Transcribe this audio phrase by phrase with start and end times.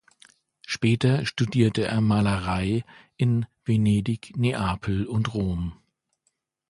[0.65, 2.83] Später studierte er Malerei
[3.17, 5.77] in Venedig, Neapel und Rom.